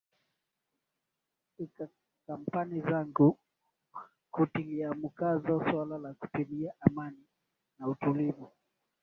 [1.57, 1.87] ika
[2.27, 3.37] kampani zangu
[4.31, 7.23] kutiliamukazo swala la kutilia amani
[7.79, 8.51] na utulivu